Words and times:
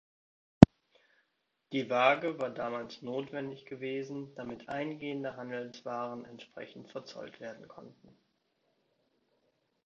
Die 1.73 1.87
Waage 1.91 2.39
war 2.39 2.49
damals 2.49 3.03
notwendig 3.03 3.67
gewesen, 3.67 4.33
damit 4.33 4.67
eingehende 4.67 5.35
Handelswaren 5.35 6.25
entsprechend 6.25 6.89
verzollt 6.89 7.39
werden 7.39 7.67
konnten. 7.67 8.17